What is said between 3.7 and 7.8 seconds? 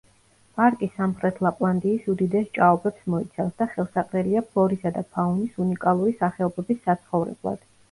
ხელსაყრელია ფლორისა და ფაუნის უნიკალური სახეობების საცხოვრებლად.